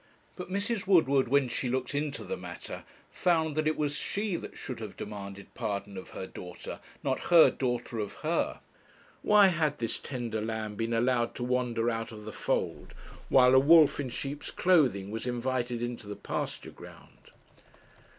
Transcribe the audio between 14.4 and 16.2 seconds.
clothing was invited into the